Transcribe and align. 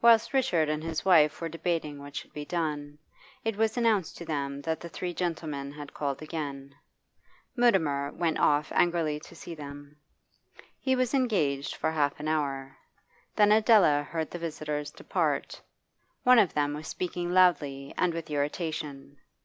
Whilst 0.00 0.32
Richard 0.34 0.68
and 0.68 0.82
his 0.82 1.04
wife 1.04 1.40
were 1.40 1.48
debating 1.48 2.00
what 2.00 2.16
should 2.16 2.32
be 2.32 2.44
done, 2.44 2.98
it 3.44 3.56
was 3.56 3.76
announced 3.76 4.16
to 4.18 4.24
them 4.24 4.60
that 4.62 4.80
the 4.80 4.88
three 4.88 5.14
gentlemen 5.14 5.70
had 5.70 5.94
called 5.94 6.20
again. 6.20 6.74
Mutimer 7.56 8.10
went 8.10 8.40
oft 8.40 8.72
angrily 8.72 9.20
to 9.20 9.36
see 9.36 9.54
them. 9.54 9.96
He 10.80 10.96
was 10.96 11.14
engaged 11.14 11.76
for 11.76 11.92
half 11.92 12.18
an 12.18 12.26
hour. 12.26 12.76
Then 13.36 13.52
Adela 13.52 14.02
heard 14.02 14.32
the 14.32 14.38
visitors 14.40 14.90
depart; 14.90 15.62
one 16.24 16.40
of 16.40 16.54
them 16.54 16.74
was 16.74 16.88
speaking 16.88 17.32
loudly 17.32 17.94
and 17.96 18.12
with 18.12 18.28
irritation. 18.32 19.16